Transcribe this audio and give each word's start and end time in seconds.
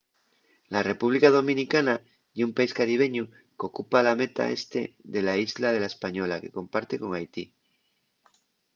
la 0.73 0.81
república 0.89 1.27
dominicana 1.37 1.93
ye 2.35 2.45
un 2.47 2.55
país 2.57 2.73
caribeñu 2.79 3.23
qu’ocupa 3.57 4.05
la 4.07 4.17
metá 4.21 4.43
este 4.59 4.81
de 5.13 5.21
la 5.27 5.35
islla 5.45 5.69
de 5.71 5.79
la 5.81 5.91
española 5.93 6.41
que 6.43 6.55
comparte 6.57 6.95
con 7.01 7.11
haiti 7.13 7.43